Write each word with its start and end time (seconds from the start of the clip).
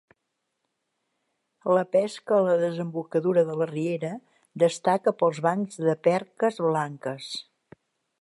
La 1.77 1.83
pesca 1.95 2.33
a 2.37 2.47
la 2.47 2.55
desembocadura 2.63 3.43
de 3.49 3.57
la 3.59 3.67
riera 3.73 4.11
destaca 4.63 5.13
pels 5.21 5.43
bancs 5.49 5.79
de 5.89 5.95
perques 6.09 6.59
blanques. 6.71 7.29